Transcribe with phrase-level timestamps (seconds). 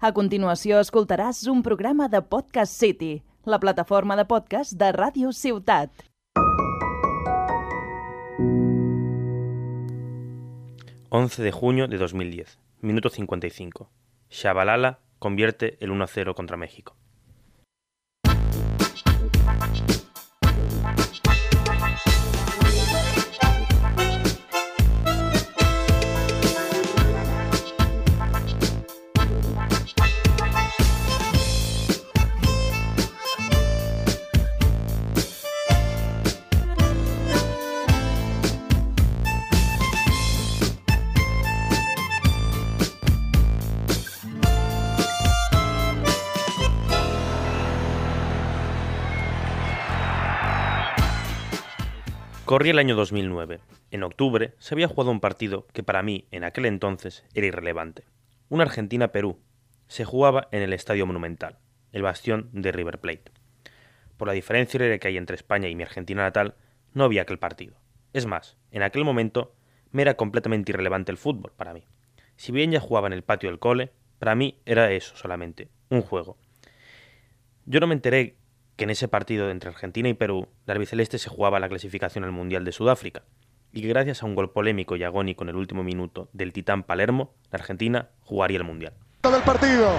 [0.00, 5.92] A continuació escoltaràs un programa de Podcast City, la plataforma de podcast de Ràdio Ciutat.
[11.10, 13.90] ...11 de junio de 2010, minuto 55.
[14.30, 16.96] Shabalala convierte el 1-0 contra México.
[52.50, 53.60] Corría el año 2009.
[53.92, 58.02] En octubre se había jugado un partido que para mí, en aquel entonces, era irrelevante.
[58.48, 59.38] Una Argentina-Perú.
[59.86, 61.60] Se jugaba en el Estadio Monumental,
[61.92, 63.30] el bastión de River Plate.
[64.16, 66.56] Por la diferencia que hay entre España y mi Argentina natal,
[66.92, 67.76] no había aquel partido.
[68.14, 69.54] Es más, en aquel momento
[69.92, 71.84] me era completamente irrelevante el fútbol para mí.
[72.34, 76.02] Si bien ya jugaba en el patio del cole, para mí era eso solamente, un
[76.02, 76.36] juego.
[77.64, 78.38] Yo no me enteré
[78.80, 82.32] que en ese partido entre Argentina y Perú, la albiceleste se jugaba la clasificación al
[82.32, 83.24] Mundial de Sudáfrica,
[83.72, 86.84] y que gracias a un gol polémico y agónico en el último minuto del titán
[86.84, 88.94] Palermo, la Argentina jugaría el Mundial.
[89.22, 89.92] Del partido,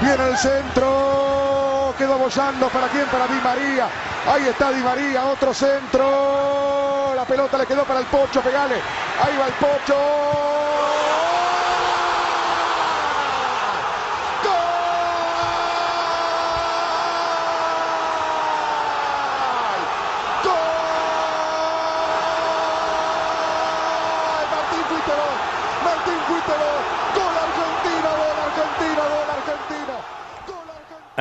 [0.00, 3.90] viene el centro, quedó bollando para quién, para Di María,
[4.26, 8.76] ahí está Di María, otro centro, la pelota le quedó para el Pocho, pegale,
[9.20, 11.01] ahí va el Pocho,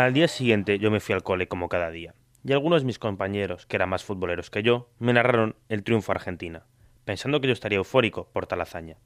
[0.02, 2.98] Al día siguiente yo me fui al cole como cada día, y algunos de mis
[2.98, 6.66] compañeros, que eran más futboleros que yo, me narraron el triunfo Argentina,
[7.06, 8.98] pensando que yo estaría eufórico por tal hazaña.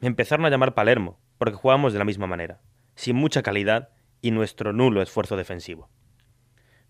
[0.00, 2.60] Me empezaron a llamar Palermo, porque jugábamos de la misma manera,
[2.94, 3.88] sin mucha calidad
[4.20, 5.88] y nuestro nulo esfuerzo defensivo.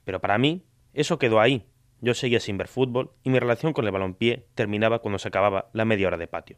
[0.03, 1.69] Pero para mí, eso quedó ahí.
[2.01, 5.71] Yo seguía sin ver fútbol y mi relación con el balompié terminaba cuando se acababa
[5.73, 6.57] la media hora de patio.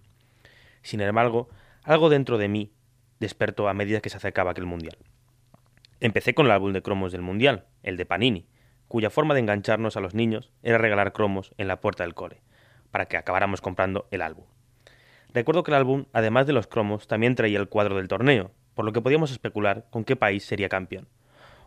[0.81, 1.51] Sin embargo,
[1.83, 2.73] algo dentro de mí
[3.21, 4.97] despertó a medida que se acercaba aquel mundial.
[6.05, 8.47] Empecé con el álbum de cromos del Mundial, el de Panini,
[8.89, 12.43] cuya forma de engancharnos a los niños era regalar cromos en la puerta del cole,
[12.91, 14.45] para que acabáramos comprando el álbum.
[15.33, 18.85] Recuerdo que el álbum, además de los cromos, también traía el cuadro del torneo, por
[18.85, 21.09] lo que podíamos especular con qué país sería campeón.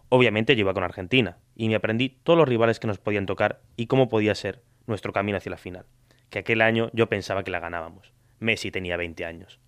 [0.09, 3.61] Obviamente yo iba con Argentina, y me aprendí todos los rivales que nos podían tocar
[3.75, 5.87] y cómo podía ser nuestro camino hacia la final,
[6.29, 8.13] que aquel año yo pensaba que la ganábamos.
[8.37, 9.59] Messi tenía 20 años.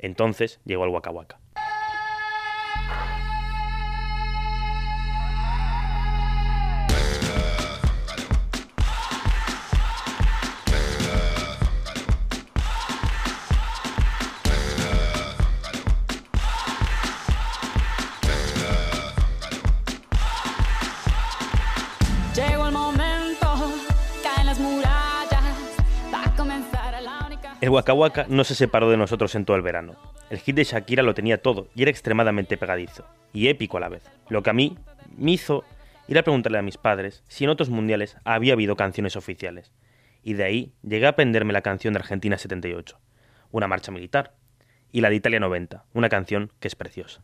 [0.00, 1.38] Entonces llegó el Waka Waka.
[27.60, 29.94] El Waka Waka no se separó de nosotros en todo el verano.
[30.30, 33.04] El hit de Shakira lo tenía todo y era extremadamente pegadizo,
[33.34, 34.02] y épico a la vez.
[34.30, 34.78] Lo que a mí
[35.18, 35.62] me hizo
[36.08, 39.72] ir a preguntarle a mis padres si en otros mundiales había habido canciones oficiales.
[40.22, 42.98] Y de ahí llegué a aprenderme la canción de Argentina 78,
[43.50, 44.32] una marcha militar,
[44.90, 47.20] y la de Italia 90, una canción que es preciosa.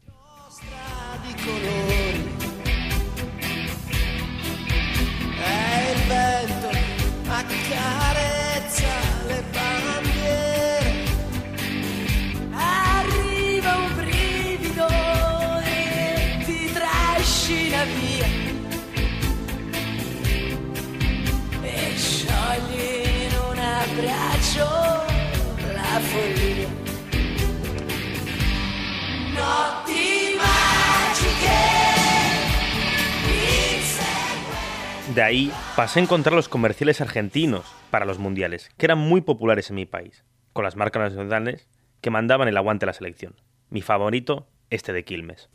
[35.16, 39.70] De ahí pasé a encontrar los comerciales argentinos para los mundiales, que eran muy populares
[39.70, 41.70] en mi país, con las marcas nacionales
[42.02, 43.34] que mandaban el aguante a la selección.
[43.70, 45.48] Mi favorito, este de Quilmes.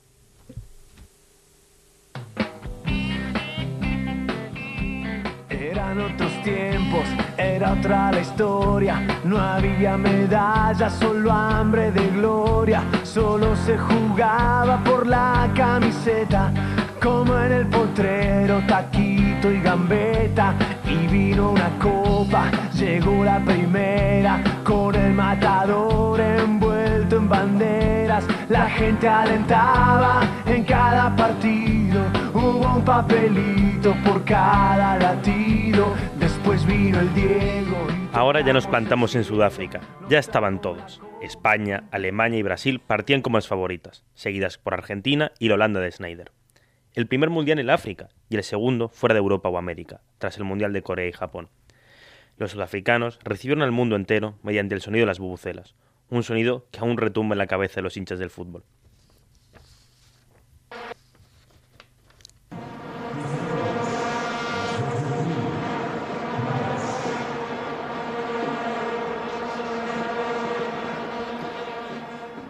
[5.48, 7.06] Eran otros tiempos,
[7.38, 9.22] era otra la historia.
[9.26, 12.84] No había medallas, solo hambre de gloria.
[13.04, 16.52] Solo se jugaba por la camiseta,
[17.00, 18.64] como en el potrero,
[19.42, 20.56] taquito y gambeta.
[20.86, 29.08] Y vino una copa, llegó la primera, con el matador envuelto en banderas, la gente
[29.08, 32.04] alentaba en cada partido.
[32.34, 35.94] Hubo un papelito por cada latido.
[36.20, 37.78] Después vino el Diego.
[38.14, 39.80] Ahora ya nos plantamos en Sudáfrica.
[40.10, 41.02] Ya estaban todos.
[41.22, 45.92] España, Alemania y Brasil partían como las favoritas, seguidas por Argentina y la Holanda de
[45.92, 46.32] Snyder.
[46.94, 50.44] El primer mundial en África y el segundo fuera de Europa o América, tras el
[50.44, 51.48] mundial de Corea y Japón.
[52.36, 55.74] Los sudafricanos recibieron al mundo entero mediante el sonido de las bubucelas,
[56.10, 58.66] un sonido que aún retumba en la cabeza de los hinchas del fútbol.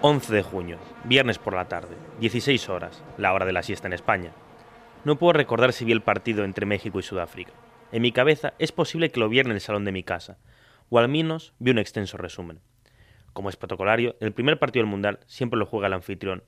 [0.03, 3.93] 11 de junio, viernes por la tarde, 16 horas, la hora de la siesta en
[3.93, 4.31] España.
[5.05, 7.51] No puedo recordar si vi el partido entre México y Sudáfrica.
[7.91, 10.39] En mi cabeza es posible que lo viera en el salón de mi casa,
[10.89, 12.61] o al menos vi un extenso resumen.
[13.33, 16.43] Como es protocolario, el primer partido del Mundial siempre lo juega el anfitrión,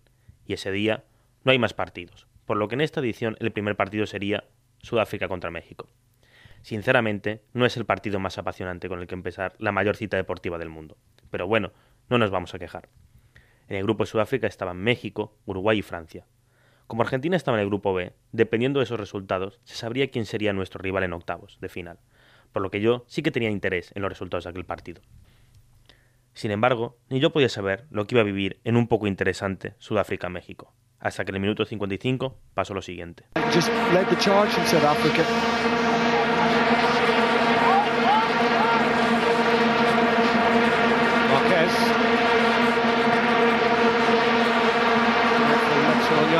[0.47, 1.03] y ese día
[1.43, 4.45] no hay más partidos, por lo que en esta edición el primer partido sería
[4.79, 5.87] Sudáfrica contra México.
[6.63, 10.57] Sinceramente, no es el partido más apasionante con el que empezar la mayor cita deportiva
[10.57, 10.97] del mundo.
[11.29, 11.71] Pero bueno,
[12.09, 12.89] no nos vamos a quejar.
[13.67, 16.25] En el grupo de Sudáfrica estaban México, Uruguay y Francia.
[16.87, 20.53] Como Argentina estaba en el grupo B, dependiendo de esos resultados, se sabría quién sería
[20.53, 21.99] nuestro rival en octavos de final,
[22.51, 25.01] por lo que yo sí que tenía interés en los resultados de aquel partido.
[26.33, 29.75] Sin embargo, ni yo podía saber lo que iba a vivir en un poco interesante
[29.77, 33.25] Sudáfrica-México, hasta que en el minuto 55 pasó lo siguiente.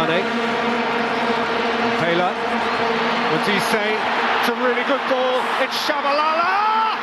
[0.03, 0.11] What
[3.47, 3.95] he say?
[4.39, 5.39] It's a really good ball.
[5.63, 7.02] It's Shabalala.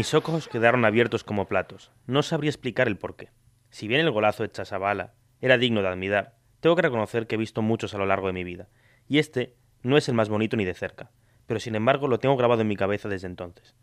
[0.00, 1.92] Mis ojos quedaron abiertos como platos.
[2.06, 3.28] No sabría explicar el porqué.
[3.68, 5.12] Si bien el golazo de Chasabala
[5.42, 8.32] era digno de admirar, tengo que reconocer que he visto muchos a lo largo de
[8.32, 8.70] mi vida,
[9.08, 11.10] y este no es el más bonito ni de cerca,
[11.46, 13.76] pero sin embargo lo tengo grabado en mi cabeza desde entonces.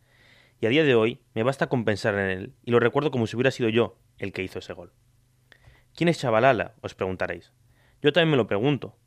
[0.60, 3.28] Y a día de hoy me basta con pensar en él, y lo recuerdo como
[3.28, 4.94] si hubiera sido yo el que hizo ese gol.
[5.96, 6.74] ¿Quién es Chabalala?
[6.82, 7.54] os preguntaréis.
[8.02, 8.98] Yo también me lo pregunto.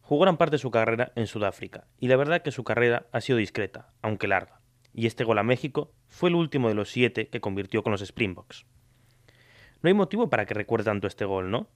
[0.00, 3.20] Jugó gran parte de su carrera en Sudáfrica, y la verdad que su carrera ha
[3.20, 4.62] sido discreta, aunque larga
[4.96, 8.00] y este gol a México fue el último de los siete que convirtió con los
[8.00, 8.64] Springboks.
[9.82, 11.68] No hay motivo para que recuerde tanto este gol, ¿no?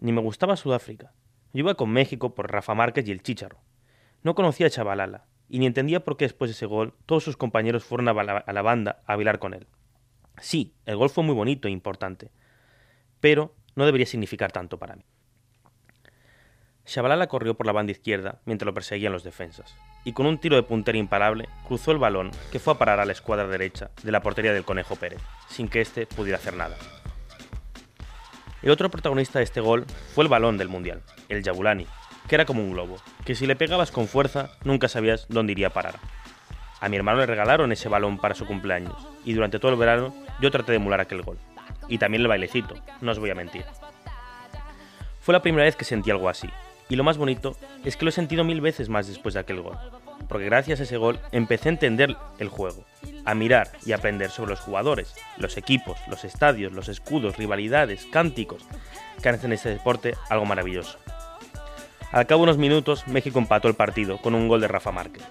[0.00, 1.14] Ni me gustaba Sudáfrica.
[1.54, 3.62] Yo iba con México por Rafa Márquez y el Chícharo.
[4.22, 7.38] No conocía a Chabalala, y ni entendía por qué después de ese gol todos sus
[7.38, 9.66] compañeros fueron a la banda a bailar con él.
[10.38, 12.30] Sí, el gol fue muy bonito e importante,
[13.20, 15.04] pero no debería significar tanto para mí.
[16.86, 20.54] Shabalala corrió por la banda izquierda mientras lo perseguían los defensas, y con un tiro
[20.54, 24.12] de puntera imparable cruzó el balón que fue a parar a la escuadra derecha de
[24.12, 26.76] la portería del Conejo Pérez, sin que éste pudiera hacer nada.
[28.62, 29.84] El otro protagonista de este gol
[30.14, 31.86] fue el balón del Mundial, el Yabulani,
[32.28, 35.68] que era como un globo, que si le pegabas con fuerza nunca sabías dónde iría
[35.68, 35.96] a parar.
[36.80, 40.14] A mi hermano le regalaron ese balón para su cumpleaños, y durante todo el verano
[40.40, 41.38] yo traté de emular aquel gol.
[41.88, 43.64] Y también el bailecito, no os voy a mentir.
[45.20, 46.48] Fue la primera vez que sentí algo así,
[46.88, 49.60] y lo más bonito es que lo he sentido mil veces más después de aquel
[49.60, 49.78] gol,
[50.28, 52.84] porque gracias a ese gol empecé a entender el juego,
[53.24, 58.62] a mirar y aprender sobre los jugadores, los equipos, los estadios, los escudos, rivalidades, cánticos,
[59.22, 60.98] que hacen este deporte algo maravilloso.
[62.12, 65.24] Al cabo de unos minutos, México empató el partido con un gol de Rafa Márquez.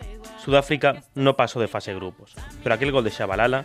[0.44, 3.64] Sudáfrica no pasó de fase grupos, pero aquel gol de Shabalala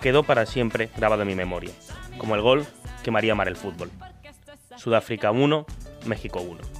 [0.00, 1.70] quedó para siempre grabado en mi memoria,
[2.18, 2.66] como el gol
[3.02, 3.90] que María amar el fútbol.
[4.76, 5.66] Sudáfrica 1,
[6.06, 6.79] México 1.